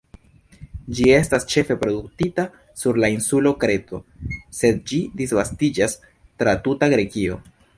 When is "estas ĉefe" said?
1.17-1.75